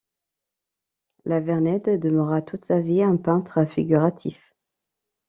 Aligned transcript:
La 1.25 1.39
Vernède 1.39 1.99
demeura 1.99 2.41
toute 2.41 2.65
sa 2.65 2.79
vie 2.79 3.03
un 3.03 3.17
peintre 3.17 3.65
figuratif. 3.67 4.55